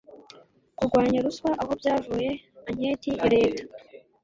kurwanya 0.77 1.19
ruswa 1.25 1.49
aho 1.61 1.71
byavuye 1.79 2.29
anketi 2.69 3.09
ya 3.17 3.27
reta 3.33 3.63